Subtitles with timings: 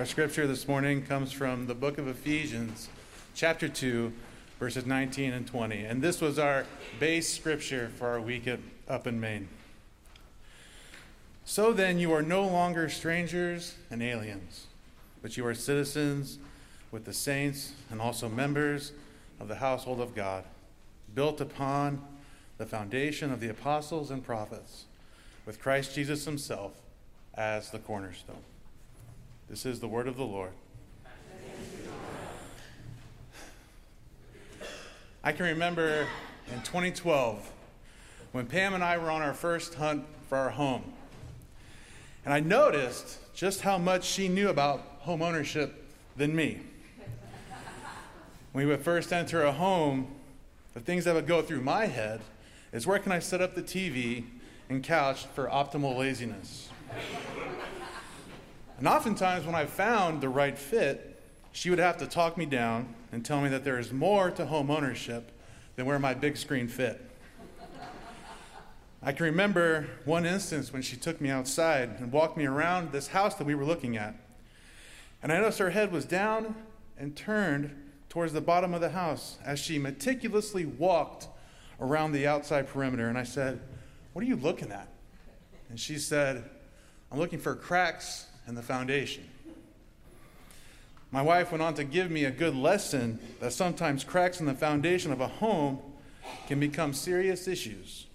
[0.00, 2.88] Our scripture this morning comes from the book of Ephesians,
[3.34, 4.10] chapter 2,
[4.58, 5.84] verses 19 and 20.
[5.84, 6.64] And this was our
[6.98, 9.48] base scripture for our week at, up in Maine.
[11.44, 14.68] So then, you are no longer strangers and aliens,
[15.20, 16.38] but you are citizens
[16.90, 18.92] with the saints and also members
[19.38, 20.44] of the household of God,
[21.14, 22.02] built upon
[22.56, 24.86] the foundation of the apostles and prophets,
[25.44, 26.72] with Christ Jesus himself
[27.34, 28.44] as the cornerstone.
[29.50, 30.52] This is the word of the Lord.
[35.24, 36.06] I can remember
[36.46, 37.50] in 2012
[38.30, 40.84] when Pam and I were on our first hunt for our home.
[42.24, 45.84] And I noticed just how much she knew about home ownership
[46.16, 46.60] than me.
[48.52, 50.06] When we would first enter a home,
[50.74, 52.20] the things that would go through my head
[52.72, 54.26] is where can I set up the TV
[54.68, 56.68] and couch for optimal laziness?
[58.80, 62.94] And oftentimes, when I found the right fit, she would have to talk me down
[63.12, 65.32] and tell me that there is more to home ownership
[65.76, 66.98] than where my big screen fit.
[69.02, 73.08] I can remember one instance when she took me outside and walked me around this
[73.08, 74.14] house that we were looking at.
[75.22, 76.54] And I noticed her head was down
[76.96, 77.76] and turned
[78.08, 81.28] towards the bottom of the house as she meticulously walked
[81.82, 83.10] around the outside perimeter.
[83.10, 83.60] And I said,
[84.14, 84.88] What are you looking at?
[85.68, 86.48] And she said,
[87.12, 89.22] I'm looking for cracks in the foundation.
[91.12, 94.54] My wife went on to give me a good lesson that sometimes cracks in the
[94.54, 95.78] foundation of a home
[96.48, 98.06] can become serious issues.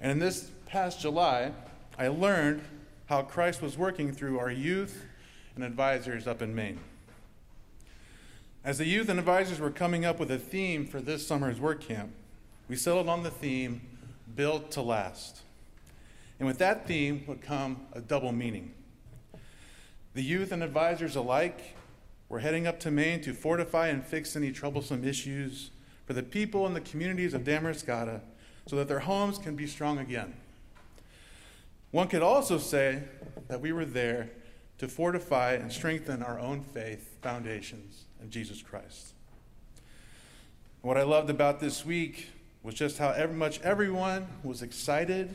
[0.00, 1.52] And in this past July,
[1.98, 2.62] I learned
[3.06, 5.04] how Christ was working through our youth
[5.54, 6.80] and advisors up in Maine.
[8.64, 11.82] As the youth and advisors were coming up with a theme for this summer's work
[11.82, 12.10] camp,
[12.68, 13.82] we settled on the theme
[14.34, 15.42] Built to Last.
[16.38, 18.72] And with that theme would come a double meaning.
[20.14, 21.74] The youth and advisors alike
[22.28, 25.70] were heading up to Maine to fortify and fix any troublesome issues
[26.06, 28.20] for the people and the communities of Damariscotta
[28.66, 30.34] so that their homes can be strong again.
[31.92, 33.02] One could also say
[33.48, 34.30] that we were there
[34.78, 39.14] to fortify and strengthen our own faith foundations in Jesus Christ.
[40.82, 42.28] what I loved about this week
[42.62, 45.34] was just how much everyone was excited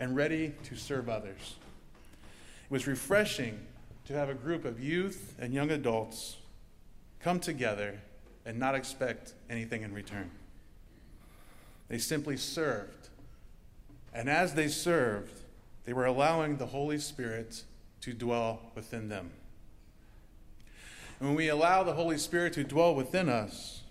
[0.00, 1.56] and ready to serve others.
[2.64, 3.58] It was refreshing
[4.06, 6.36] to have a group of youth and young adults
[7.20, 8.00] come together
[8.44, 10.30] and not expect anything in return.
[11.88, 13.08] They simply served.
[14.14, 15.40] And as they served,
[15.84, 17.64] they were allowing the Holy Spirit
[18.02, 19.30] to dwell within them.
[21.18, 23.82] And when we allow the Holy Spirit to dwell within us,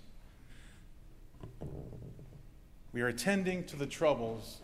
[2.93, 4.61] we are attending to the troubles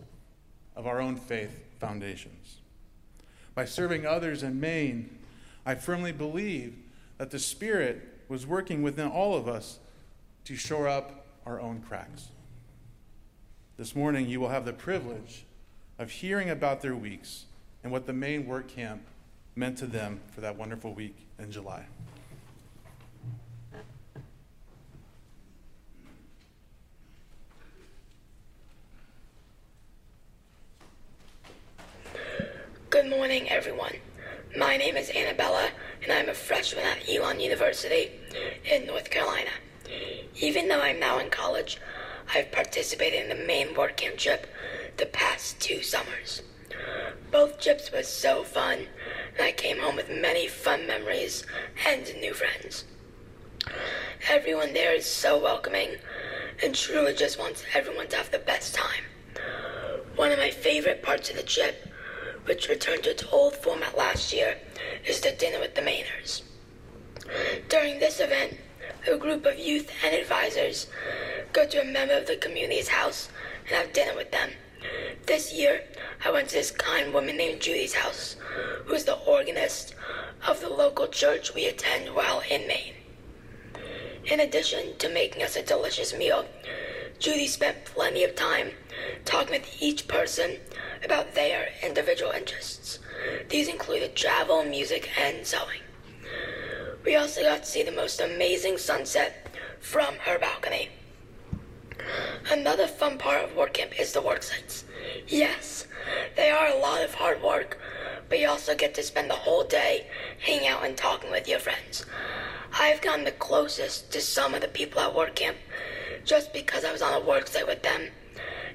[0.77, 2.59] of our own faith foundations.
[3.53, 5.17] By serving others in Maine,
[5.65, 6.75] I firmly believe
[7.17, 9.79] that the Spirit was working within all of us
[10.45, 12.29] to shore up our own cracks.
[13.77, 15.45] This morning, you will have the privilege
[15.99, 17.45] of hearing about their weeks
[17.83, 19.01] and what the Maine work camp
[19.55, 21.85] meant to them for that wonderful week in July.
[32.89, 33.95] Good morning, everyone.
[34.57, 35.69] My name is Annabella,
[36.03, 38.11] and I'm a freshman at Elon University
[38.69, 39.51] in North Carolina.
[40.41, 41.77] Even though I'm now in college,
[42.33, 44.47] I've participated in the Maine work camp trip
[44.97, 46.41] the past two summers.
[47.31, 48.87] Both trips were so fun,
[49.37, 51.45] and I came home with many fun memories
[51.87, 52.83] and new friends.
[54.29, 55.95] Everyone there is so welcoming
[56.61, 59.05] and truly just wants everyone to have the best time.
[60.17, 61.87] One of my favorite parts of the trip,
[62.45, 64.57] which returned to its old format last year,
[65.05, 66.41] is the dinner with the Mainers.
[67.69, 68.57] During this event,
[69.11, 70.87] a group of youth and advisors
[71.53, 73.29] go to a member of the community's house
[73.67, 74.51] and have dinner with them.
[75.25, 75.83] This year,
[76.25, 78.35] I went to this kind woman named Judy's house,
[78.85, 79.95] who is the organist
[80.47, 82.95] of the local church we attend while in Maine.
[84.25, 86.45] In addition to making us a delicious meal,
[87.19, 88.71] Judy spent plenty of time
[89.25, 90.57] talking with each person
[91.03, 92.99] about their individual interests.
[93.49, 95.81] These included travel, music, and sewing.
[97.03, 99.47] We also got to see the most amazing sunset
[99.79, 100.89] from her balcony.
[102.49, 104.83] Another fun part of work camp is the work sites.
[105.27, 105.87] Yes,
[106.35, 107.79] they are a lot of hard work,
[108.29, 110.07] but you also get to spend the whole day
[110.39, 112.05] hanging out and talking with your friends.
[112.73, 115.57] I've gotten the closest to some of the people at work camp
[116.23, 118.09] just because I was on a work site with them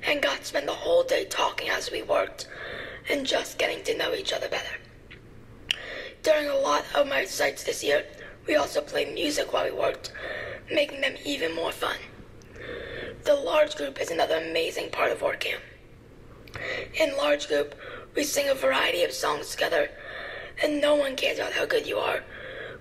[0.07, 2.49] and got to spend the whole day talking as we worked
[3.09, 4.77] and just getting to know each other better.
[6.23, 8.05] During a lot of my sites this year,
[8.47, 10.13] we also played music while we worked,
[10.71, 11.97] making them even more fun.
[13.25, 15.63] The large group is another amazing part of work camp.
[16.95, 17.75] In large group,
[18.15, 19.91] we sing a variety of songs together,
[20.63, 22.23] and no one cares about how good you are.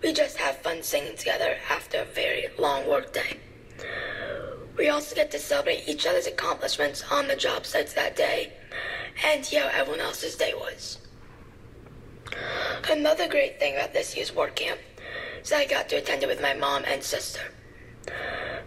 [0.01, 3.37] We just have fun singing together after a very long work day.
[4.77, 8.51] We also get to celebrate each other's accomplishments on the job sites that day
[9.23, 10.97] and see how everyone else's day was.
[12.89, 14.79] Another great thing about this year's work camp
[15.41, 17.41] is I got to attend it with my mom and sister.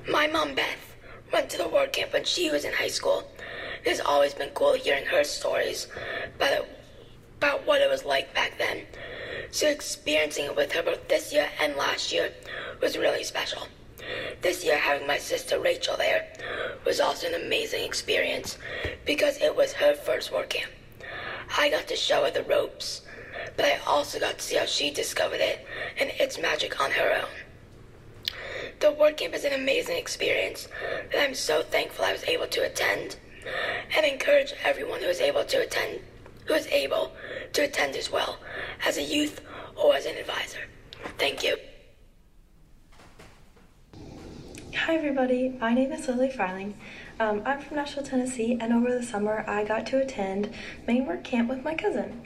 [0.09, 0.97] My mom, Beth,
[1.31, 3.31] went to the work camp when she was in high school.
[3.85, 5.89] It has always been cool hearing her stories
[6.37, 6.79] about, it,
[7.37, 8.87] about what it was like back then.
[9.51, 12.33] So experiencing it with her both this year and last year
[12.81, 13.69] was really special.
[14.41, 16.29] This year, having my sister Rachel there
[16.85, 18.57] was also an amazing experience
[19.05, 20.71] because it was her first work camp.
[21.57, 23.03] I got to show her the ropes,
[23.57, 25.67] but I also got to see how she discovered it
[25.99, 28.31] and its magic on her own.
[28.81, 30.69] The work camp is an amazing experience
[31.13, 33.17] that I'm so thankful I was able to attend
[33.97, 36.01] and encourage everyone who is able to attend
[36.45, 37.13] who is able
[37.53, 38.39] to attend as well
[38.87, 39.41] as a youth
[39.77, 40.61] or as an advisor.
[41.19, 41.57] Thank you.
[44.85, 45.49] Hi, everybody.
[45.61, 46.73] My name is Lily Freiling.
[47.19, 50.55] Um, I'm from Nashville, Tennessee, and over the summer I got to attend
[50.87, 52.23] Maine Work Camp with my cousin.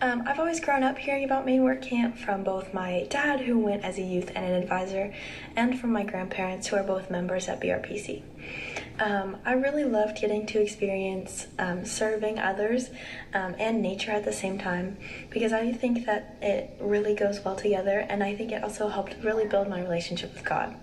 [0.00, 3.58] Um, I've always grown up hearing about Maine Work Camp from both my dad, who
[3.58, 5.12] went as a youth and an advisor,
[5.54, 8.22] and from my grandparents, who are both members at BRPC.
[8.98, 12.88] Um, I really loved getting to experience um, serving others
[13.34, 14.96] um, and nature at the same time
[15.28, 19.16] because I think that it really goes well together, and I think it also helped
[19.22, 20.74] really build my relationship with God.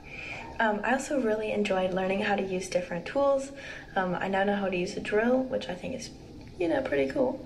[0.59, 3.51] Um, I also really enjoyed learning how to use different tools.
[3.95, 6.09] Um, I now know how to use a drill, which I think is,
[6.59, 7.45] you know, pretty cool.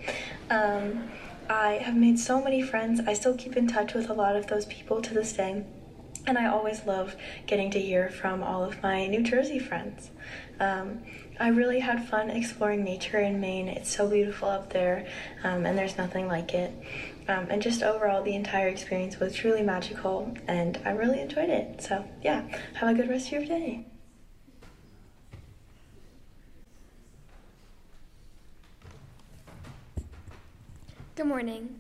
[0.50, 1.10] Um,
[1.50, 3.02] I have made so many friends.
[3.06, 5.66] I still keep in touch with a lot of those people to this day.
[6.28, 7.16] And I always love
[7.48, 10.12] getting to hear from all of my New Jersey friends.
[10.60, 11.00] Um,
[11.40, 13.68] I really had fun exploring nature in Maine.
[13.68, 15.08] It's so beautiful up there,
[15.44, 16.72] um, and there's nothing like it.
[17.32, 21.82] Um, and just overall, the entire experience was truly magical, and I really enjoyed it.
[21.82, 23.86] So, yeah, have a good rest of your day.
[31.16, 31.80] Good morning.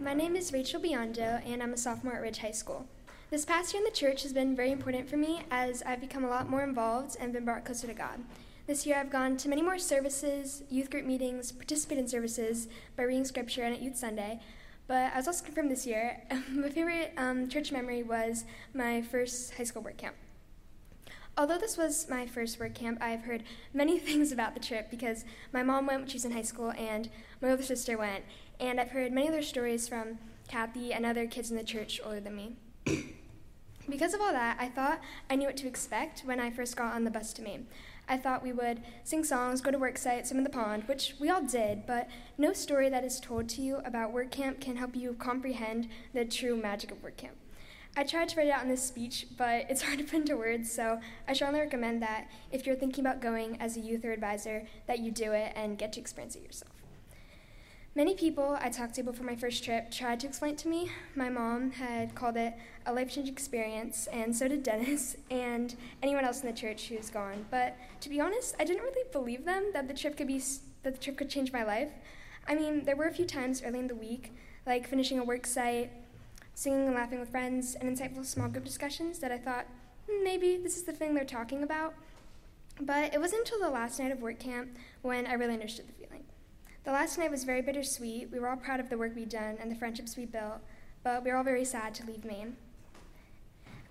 [0.00, 2.86] My name is Rachel Biondo, and I'm a sophomore at Ridge High School.
[3.28, 6.24] This past year in the church has been very important for me as I've become
[6.24, 8.20] a lot more involved and been brought closer to God.
[8.68, 12.68] This year I've gone to many more services, youth group meetings, participated in services
[12.98, 14.40] by reading scripture and at Youth Sunday.
[14.86, 16.22] But I was also confirmed this year.
[16.50, 18.44] my favorite um, church memory was
[18.74, 20.16] my first high school work camp.
[21.38, 23.42] Although this was my first work camp, I've heard
[23.72, 26.72] many things about the trip because my mom went when she was in high school
[26.72, 27.08] and
[27.40, 28.24] my older sister went.
[28.60, 32.20] And I've heard many other stories from Kathy and other kids in the church older
[32.20, 32.56] than me.
[33.88, 35.00] because of all that, I thought
[35.30, 37.66] I knew what to expect when I first got on the bus to Maine.
[38.08, 41.14] I thought we would sing songs, go to work sites, swim in the pond, which
[41.20, 42.08] we all did, but
[42.38, 46.24] no story that is told to you about work camp can help you comprehend the
[46.24, 47.36] true magic of work camp.
[47.96, 50.36] I tried to write it out in this speech, but it's hard to put into
[50.36, 54.12] words, so I strongly recommend that if you're thinking about going as a youth or
[54.12, 56.77] advisor, that you do it and get to experience it yourself.
[57.98, 60.88] Many people I talked to before my first trip tried to explain it to me.
[61.16, 62.54] My mom had called it
[62.86, 67.10] a life changing experience, and so did Dennis and anyone else in the church who's
[67.10, 67.46] gone.
[67.50, 70.40] But to be honest, I didn't really believe them that the trip could be
[70.84, 71.90] that the trip could change my life.
[72.46, 74.32] I mean, there were a few times early in the week,
[74.64, 75.90] like finishing a work site,
[76.54, 79.66] singing and laughing with friends, and insightful small group discussions that I thought
[80.08, 81.94] hmm, maybe this is the thing they're talking about.
[82.80, 85.94] But it wasn't until the last night of work camp when I really understood the
[85.94, 86.07] feeling.
[86.88, 88.30] The last night was very bittersweet.
[88.32, 90.60] We were all proud of the work we'd done and the friendships we built,
[91.04, 92.56] but we were all very sad to leave Maine.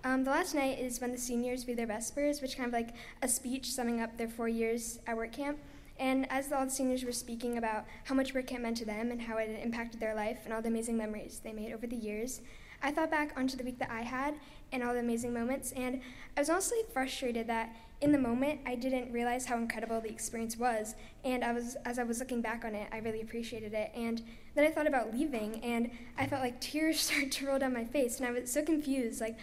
[0.02, 2.96] Um, the last night is when the seniors read their Vespers, which kind of like
[3.22, 5.58] a speech summing up their four years at work camp.
[6.00, 9.12] And as all the seniors were speaking about how much work camp meant to them
[9.12, 11.94] and how it impacted their life and all the amazing memories they made over the
[11.94, 12.40] years,
[12.82, 14.34] I thought back onto the week that I had
[14.72, 16.00] and all the amazing moments, and
[16.36, 20.56] I was honestly frustrated that in the moment, I didn't realize how incredible the experience
[20.56, 23.90] was, and I was as I was looking back on it, I really appreciated it.
[23.94, 24.22] And
[24.54, 27.84] then I thought about leaving, and I felt like tears started to roll down my
[27.84, 29.20] face, and I was so confused.
[29.20, 29.36] Like,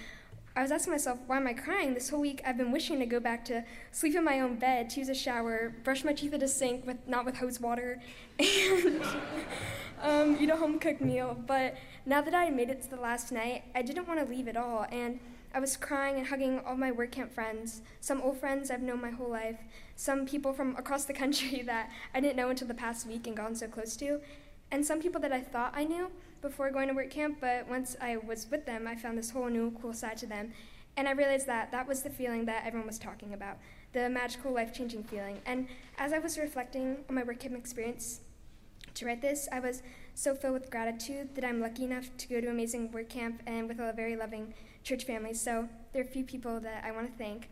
[0.56, 1.94] I was asking myself, why am I crying?
[1.94, 4.90] This whole week, I've been wishing to go back to sleep in my own bed,
[4.92, 8.02] to use a shower, brush my teeth at a sink with not with hose water,
[8.40, 9.04] and
[10.02, 11.38] um, eat a home cooked meal.
[11.46, 14.48] But now that I made it to the last night, I didn't want to leave
[14.48, 15.20] at all, and
[15.56, 19.02] I was crying and hugging all my work camp friends, some old friends I've known
[19.02, 19.58] my whole life,
[19.96, 23.38] some people from across the country that I didn't know until the past week and
[23.38, 24.20] gotten so close to,
[24.70, 27.96] and some people that I thought I knew, before going to work camp, but once
[28.02, 30.52] I was with them, I found this whole new cool side to them.
[30.98, 33.58] And I realized that that was the feeling that everyone was talking about
[33.94, 35.42] the magical, life changing feeling.
[35.46, 38.20] And as I was reflecting on my work camp experience
[38.94, 39.82] to write this, I was
[40.14, 43.68] so filled with gratitude that I'm lucky enough to go to amazing work camp and
[43.68, 44.54] with a very loving
[44.86, 47.50] church families, So there are a few people that I want to thank.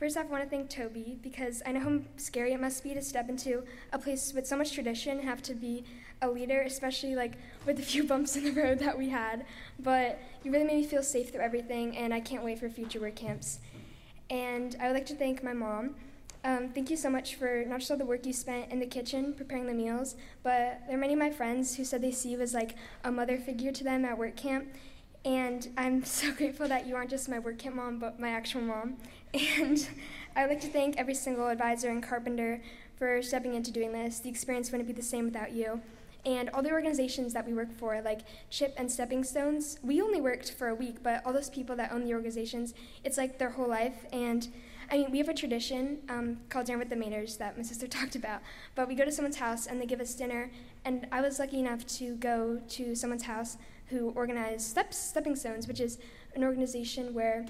[0.00, 2.92] First off, I want to thank Toby because I know how scary it must be
[2.92, 3.62] to step into
[3.92, 5.84] a place with so much tradition have to be
[6.22, 7.34] a leader, especially like
[7.66, 9.46] with the few bumps in the road that we had.
[9.78, 12.98] But you really made me feel safe through everything, and I can't wait for future
[12.98, 13.60] work camps.
[14.28, 15.94] And I would like to thank my mom.
[16.42, 18.86] Um, thank you so much for not just all the work you spent in the
[18.86, 22.30] kitchen preparing the meals, but there are many of my friends who said they see
[22.30, 22.74] you as like
[23.04, 24.66] a mother figure to them at work camp.
[25.24, 28.62] And I'm so grateful that you aren't just my work camp mom, but my actual
[28.62, 28.96] mom.
[29.58, 29.88] And
[30.36, 32.60] I would like to thank every single advisor and carpenter
[32.96, 34.18] for stepping into doing this.
[34.18, 35.80] The experience wouldn't be the same without you.
[36.24, 40.20] And all the organizations that we work for, like CHIP and Stepping Stones, we only
[40.20, 43.50] worked for a week, but all those people that own the organizations, it's like their
[43.50, 44.06] whole life.
[44.12, 44.46] And
[44.90, 47.88] I mean, we have a tradition um, called Dinner with the Mainers that my sister
[47.88, 48.40] talked about.
[48.74, 50.50] But we go to someone's house and they give us dinner.
[50.84, 53.56] And I was lucky enough to go to someone's house
[53.92, 55.98] who organized Steps, Stepping Stones, which is
[56.34, 57.46] an organization where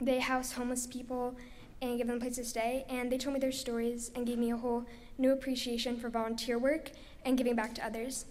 [0.00, 1.34] they house homeless people
[1.82, 2.84] and give them a place to stay.
[2.88, 4.84] And they told me their stories and gave me a whole
[5.18, 6.90] new appreciation for volunteer work
[7.24, 8.26] and giving back to others.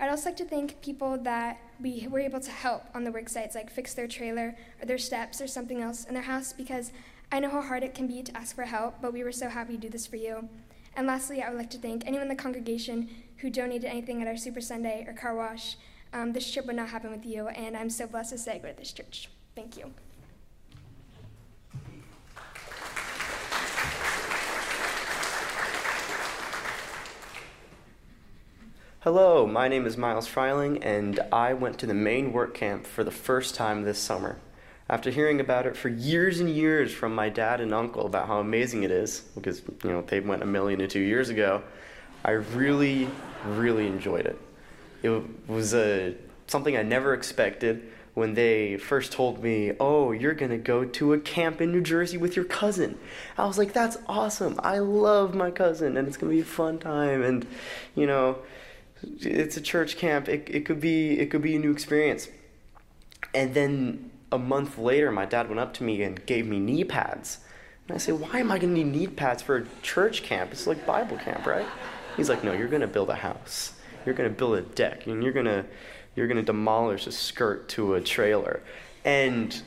[0.00, 3.28] I'd also like to thank people that we were able to help on the work
[3.28, 6.92] sites, like fix their trailer or their steps or something else in their house, because
[7.30, 9.48] I know how hard it can be to ask for help, but we were so
[9.48, 10.48] happy to do this for you.
[10.96, 14.28] And lastly, I would like to thank anyone in the congregation who donated anything at
[14.28, 15.76] our Super Sunday or car wash.
[16.12, 18.58] Um, this trip would not happen with you, and I'm so blessed to say I
[18.58, 19.28] go to this church.
[19.54, 19.92] Thank you.
[29.00, 33.04] Hello, my name is Miles Freiling, and I went to the Maine work camp for
[33.04, 34.38] the first time this summer.
[34.90, 38.40] After hearing about it for years and years from my dad and uncle about how
[38.40, 41.62] amazing it is, because you know they went a million and two years ago,
[42.24, 43.08] I really,
[43.46, 44.38] really enjoyed it.
[45.02, 46.14] It was a
[46.46, 51.18] something I never expected when they first told me, "Oh, you're gonna go to a
[51.20, 52.98] camp in New Jersey with your cousin."
[53.36, 54.58] I was like, "That's awesome!
[54.62, 57.46] I love my cousin, and it's gonna be a fun time." And
[57.94, 58.38] you know
[59.20, 60.28] it's a church camp.
[60.28, 62.28] It, it could be it could be a new experience.
[63.34, 66.84] And then a month later, my dad went up to me and gave me knee
[66.84, 67.38] pads.
[67.86, 70.52] And I said, "Why am I going to need knee pads for a church camp?
[70.52, 71.66] It's like Bible camp, right?"
[72.16, 73.74] He's like, "No, you're going to build a house.
[74.08, 75.66] You're going to build a deck, and you're going to
[76.16, 78.62] you're going to demolish a skirt to a trailer."
[79.04, 79.60] And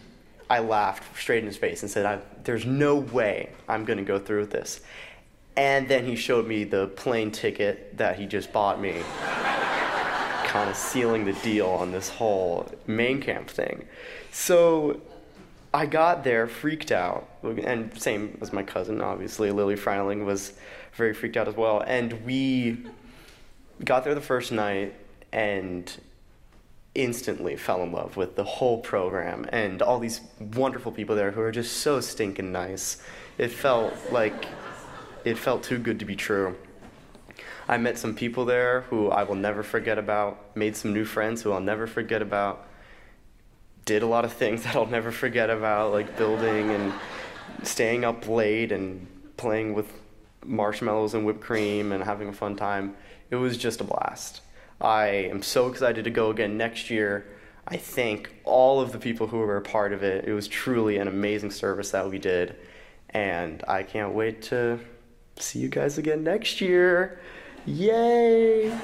[0.49, 4.17] I laughed straight in his face and said, "There's no way I'm going to go
[4.17, 4.81] through with this."
[5.55, 9.03] And then he showed me the plane ticket that he just bought me,
[10.45, 13.85] kind of sealing the deal on this whole Maine camp thing.
[14.31, 15.01] So
[15.71, 20.53] I got there freaked out, and same as my cousin, obviously, Lily Freiling was
[20.93, 21.83] very freaked out as well.
[21.85, 22.85] And we
[23.83, 24.93] got there the first night
[25.31, 25.91] and
[26.93, 31.41] instantly fell in love with the whole program and all these wonderful people there who
[31.41, 33.01] are just so stinking nice.
[33.37, 34.45] It felt like
[35.23, 36.57] it felt too good to be true.
[37.67, 41.41] I met some people there who I will never forget about, made some new friends
[41.41, 42.67] who I'll never forget about,
[43.85, 46.93] did a lot of things that I'll never forget about, like building and
[47.63, 49.07] staying up late and
[49.37, 49.91] playing with
[50.45, 52.95] marshmallows and whipped cream and having a fun time.
[53.31, 54.41] It was just a blast.
[54.81, 57.27] I am so excited to go again next year.
[57.65, 60.25] I thank all of the people who were a part of it.
[60.25, 62.57] It was truly an amazing service that we did,
[63.11, 64.79] and I can't wait to
[65.37, 67.21] see you guys again next year.
[67.65, 68.77] Yay!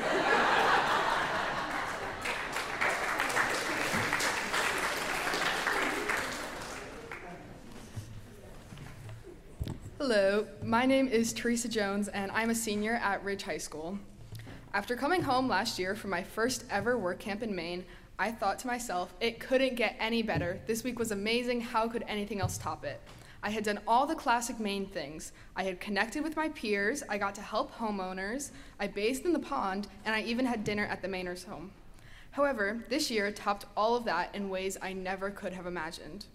[9.98, 14.00] Hello, my name is Teresa Jones, and I'm a senior at Ridge High School.
[14.78, 17.84] After coming home last year from my first ever work camp in Maine,
[18.20, 20.60] I thought to myself, it couldn't get any better.
[20.68, 21.62] This week was amazing.
[21.62, 23.02] How could anything else top it?
[23.42, 25.32] I had done all the classic Maine things.
[25.56, 29.40] I had connected with my peers, I got to help homeowners, I bathed in the
[29.40, 31.72] pond, and I even had dinner at the Mainers' home.
[32.30, 36.28] However, this year topped all of that in ways I never could have imagined.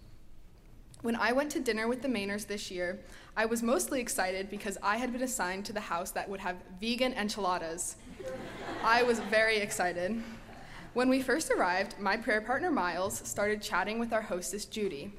[1.03, 2.97] When I went to dinner with the Mainers this year,
[3.35, 6.55] I was mostly excited because I had been assigned to the house that would have
[6.79, 7.97] vegan enchiladas.
[8.85, 10.23] I was very excited.
[10.93, 15.11] When we first arrived, my prayer partner Miles started chatting with our hostess Judy.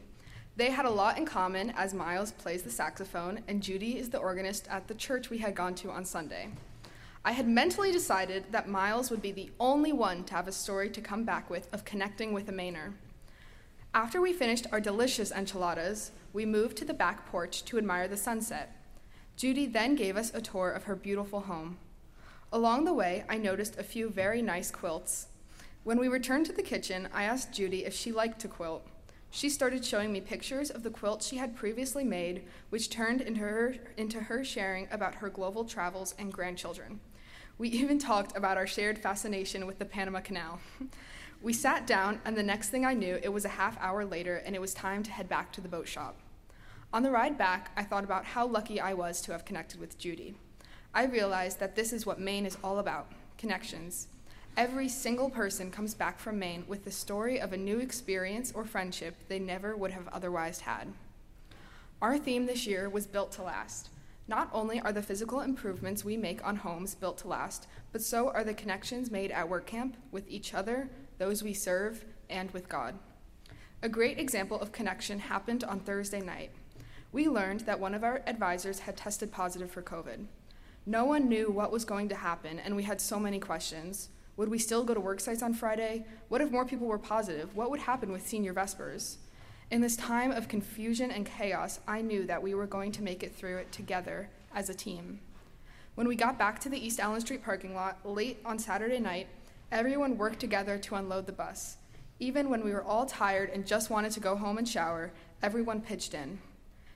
[0.56, 4.16] They had a lot in common as Miles plays the saxophone and Judy is the
[4.16, 6.48] organist at the church we had gone to on Sunday.
[7.26, 10.88] I had mentally decided that Miles would be the only one to have a story
[10.88, 12.94] to come back with of connecting with a Mainer.
[13.94, 18.16] After we finished our delicious enchiladas, we moved to the back porch to admire the
[18.16, 18.76] sunset.
[19.36, 21.78] Judy then gave us a tour of her beautiful home.
[22.52, 25.28] Along the way, I noticed a few very nice quilts.
[25.84, 28.84] When we returned to the kitchen, I asked Judy if she liked to quilt.
[29.30, 33.42] She started showing me pictures of the quilts she had previously made, which turned into
[33.42, 36.98] her, into her sharing about her global travels and grandchildren.
[37.58, 40.58] We even talked about our shared fascination with the Panama Canal.
[41.42, 44.36] we sat down, and the next thing I knew, it was a half hour later,
[44.36, 46.16] and it was time to head back to the boat shop.
[46.92, 49.98] On the ride back, I thought about how lucky I was to have connected with
[49.98, 50.36] Judy.
[50.94, 54.08] I realized that this is what Maine is all about connections.
[54.56, 58.64] Every single person comes back from Maine with the story of a new experience or
[58.64, 60.92] friendship they never would have otherwise had.
[62.00, 63.90] Our theme this year was Built to Last.
[64.26, 68.30] Not only are the physical improvements we make on homes built to last, but so
[68.30, 72.68] are the connections made at work camp with each other, those we serve, and with
[72.68, 72.94] God.
[73.82, 76.50] A great example of connection happened on Thursday night.
[77.12, 80.26] We learned that one of our advisors had tested positive for COVID.
[80.86, 84.08] No one knew what was going to happen, and we had so many questions.
[84.36, 86.04] Would we still go to work sites on Friday?
[86.28, 87.54] What if more people were positive?
[87.54, 89.18] What would happen with senior Vespers?
[89.70, 93.22] In this time of confusion and chaos, I knew that we were going to make
[93.22, 95.20] it through it together as a team.
[95.94, 99.28] When we got back to the East Allen Street parking lot late on Saturday night,
[99.74, 101.78] everyone worked together to unload the bus.
[102.20, 105.12] Even when we were all tired and just wanted to go home and shower,
[105.42, 106.38] everyone pitched in.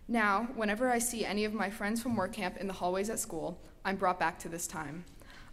[0.06, 3.18] Now, whenever I see any of my friends from work camp in the hallways at
[3.18, 5.04] school, I'm brought back to this time.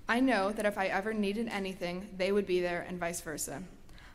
[0.08, 3.64] I know that if I ever needed anything, they would be there and vice versa.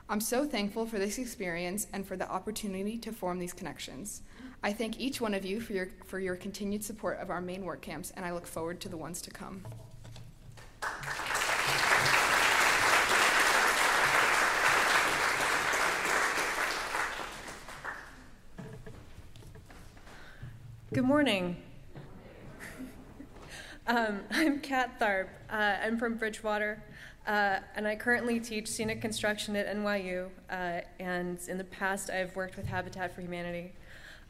[0.08, 4.22] I'm so thankful for this experience and for the opportunity to form these connections.
[4.62, 7.64] I thank each one of you for your, for your continued support of our Maine
[7.64, 9.64] work camps, and I look forward to the ones to come.
[20.92, 21.56] Good morning.
[23.86, 25.28] Um, I'm Kat Tharp.
[25.48, 26.82] Uh, I'm from Bridgewater,
[27.28, 30.30] uh, and I currently teach scenic construction at NYU.
[30.50, 33.70] Uh, and in the past, I've worked with Habitat for Humanity.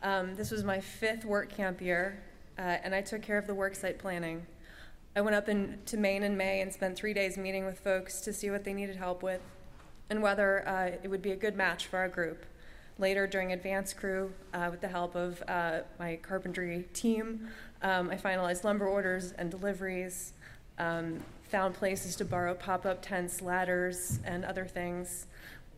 [0.03, 2.23] Um, this was my fifth work camp year,
[2.59, 4.46] uh, and I took care of the worksite planning.
[5.16, 8.20] I went up in, to Maine in May and spent three days meeting with folks
[8.20, 9.40] to see what they needed help with
[10.11, 12.44] and whether uh, it would be a good match for our group.
[13.00, 15.42] Later, during advanced crew, uh, with the help of
[15.98, 17.48] my carpentry team,
[17.80, 20.34] um, I finalized lumber orders and deliveries,
[20.78, 25.26] um, found places to borrow pop up tents, ladders, and other things.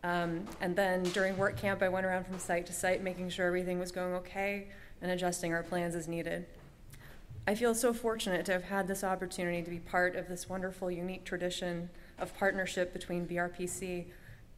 [0.03, 3.47] Um, and then during work camp, I went around from site to site, making sure
[3.47, 4.67] everything was going okay
[5.01, 6.47] and adjusting our plans as needed.
[7.47, 10.91] I feel so fortunate to have had this opportunity to be part of this wonderful,
[10.91, 14.07] unique tradition of partnership between BRPC,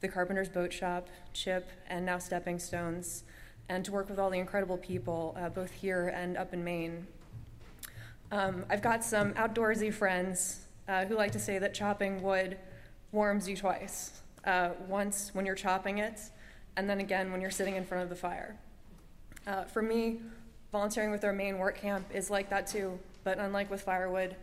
[0.04, 3.24] the Carpenter's Boat Shop, CHIP, and now Stepping Stones,
[3.70, 7.06] and to work with all the incredible people, uh, both here and up in Maine,
[8.30, 12.58] um, I've got some outdoorsy friends uh, who like to say that chopping wood
[13.12, 16.20] warms you twice uh, once when you're chopping it,
[16.76, 18.56] and then again when you're sitting in front of the fire.
[19.46, 20.20] Uh, for me,
[20.70, 24.36] volunteering with our Maine work camp is like that too, but unlike with firewood,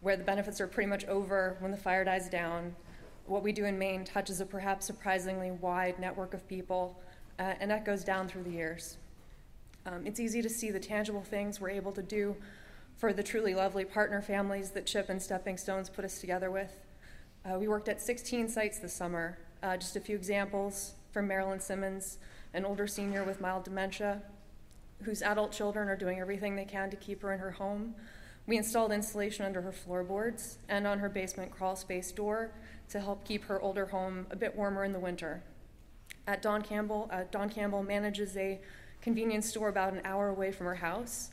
[0.00, 2.76] where the benefits are pretty much over when the fire dies down,
[3.28, 6.98] what we do in Maine touches a perhaps surprisingly wide network of people,
[7.38, 8.96] uh, and that goes down through the years.
[9.86, 12.36] Um, it's easy to see the tangible things we're able to do
[12.96, 16.70] for the truly lovely partner families that Chip and Stepping Stones put us together with.
[17.44, 19.38] Uh, we worked at 16 sites this summer.
[19.62, 22.18] Uh, just a few examples from Marilyn Simmons,
[22.54, 24.22] an older senior with mild dementia,
[25.02, 27.94] whose adult children are doing everything they can to keep her in her home.
[28.46, 32.50] We installed insulation under her floorboards and on her basement crawl space door
[32.90, 35.42] to help keep her older home a bit warmer in the winter.
[36.26, 38.60] At Don Campbell, uh, Don Campbell manages a
[39.00, 41.30] convenience store about an hour away from her house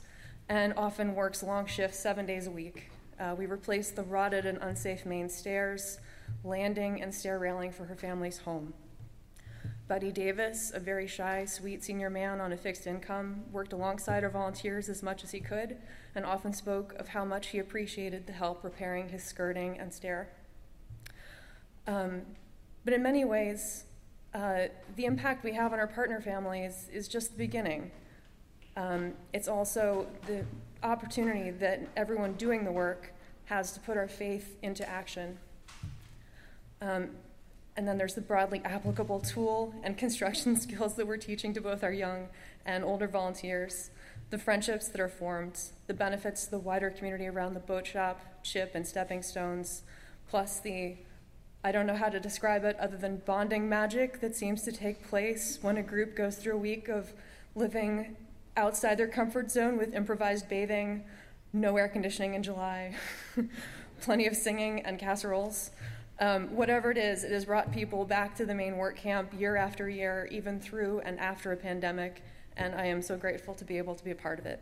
[0.47, 2.89] and often works long shifts seven days a week.
[3.19, 5.99] Uh, we replaced the rotted and unsafe main stairs,
[6.43, 8.73] landing, and stair railing for her family's home.
[9.87, 14.29] Buddy Davis, a very shy, sweet senior man on a fixed income, worked alongside our
[14.31, 15.77] volunteers as much as he could
[16.15, 20.29] and often spoke of how much he appreciated the help repairing his skirting and stair.
[21.87, 22.21] Um,
[22.83, 23.83] but in many ways,
[24.33, 27.91] uh, the impact we have on our partner families is just the beginning.
[28.75, 30.45] Um, it's also the
[30.83, 33.13] opportunity that everyone doing the work
[33.45, 35.37] has to put our faith into action.
[36.81, 37.09] Um,
[37.77, 41.83] and then there's the broadly applicable tool and construction skills that we're teaching to both
[41.83, 42.27] our young
[42.65, 43.91] and older volunteers.
[44.31, 48.19] the friendships that are formed, the benefits to the wider community around the boat shop,
[48.43, 49.83] chip, and stepping stones,
[50.27, 50.95] plus the
[51.65, 55.09] I don't know how to describe it other than bonding magic that seems to take
[55.09, 57.11] place when a group goes through a week of
[57.55, 58.17] living
[58.55, 61.05] outside their comfort zone with improvised bathing,
[61.53, 62.93] no air conditioning in July,
[64.01, 65.71] plenty of singing and casseroles.
[66.19, 69.55] Um, whatever it is, it has brought people back to the Maine work camp year
[69.55, 72.21] after year, even through and after a pandemic,
[72.55, 74.61] and I am so grateful to be able to be a part of it.